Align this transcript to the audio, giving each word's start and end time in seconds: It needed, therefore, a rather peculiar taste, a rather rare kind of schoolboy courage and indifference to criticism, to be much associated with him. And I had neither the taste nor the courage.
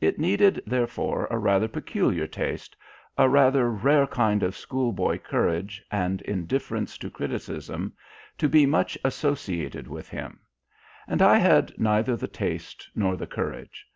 It 0.00 0.20
needed, 0.20 0.62
therefore, 0.64 1.26
a 1.28 1.38
rather 1.38 1.66
peculiar 1.66 2.28
taste, 2.28 2.76
a 3.18 3.28
rather 3.28 3.68
rare 3.68 4.06
kind 4.06 4.44
of 4.44 4.54
schoolboy 4.56 5.18
courage 5.18 5.82
and 5.90 6.22
indifference 6.22 6.96
to 6.98 7.10
criticism, 7.10 7.94
to 8.38 8.48
be 8.48 8.64
much 8.64 8.96
associated 9.04 9.88
with 9.88 10.08
him. 10.08 10.38
And 11.08 11.20
I 11.20 11.38
had 11.38 11.76
neither 11.80 12.14
the 12.14 12.28
taste 12.28 12.88
nor 12.94 13.16
the 13.16 13.26
courage. 13.26 13.86